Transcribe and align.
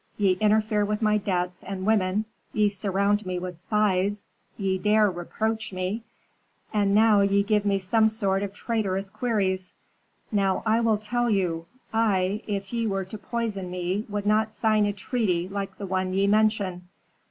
"Ye 0.17 0.31
interfere 0.39 0.83
with 0.83 1.03
my 1.03 1.19
debts 1.19 1.61
and 1.61 1.85
women, 1.85 2.25
ye 2.53 2.69
surround 2.69 3.23
me 3.23 3.37
with 3.37 3.55
spies, 3.55 4.25
ye 4.57 4.79
dare 4.79 5.11
reproach 5.11 5.71
me, 5.71 6.01
and 6.73 6.95
now 6.95 7.21
ye 7.21 7.43
give 7.43 7.65
me 7.65 7.77
some 7.77 8.07
sort 8.07 8.41
of 8.41 8.51
traitorous 8.51 9.11
queries. 9.11 9.73
Now 10.31 10.63
I 10.65 10.79
will 10.79 10.97
tell 10.97 11.29
you: 11.29 11.67
I, 11.93 12.41
if 12.47 12.73
ye 12.73 12.87
were 12.87 13.05
to 13.05 13.17
poison 13.19 13.69
me, 13.69 14.07
would 14.09 14.25
not 14.25 14.55
sign 14.55 14.87
a 14.87 14.91
treaty 14.93 15.47
like 15.47 15.77
the 15.77 15.85
one 15.85 16.15
ye 16.15 16.25
mention. 16.25 16.87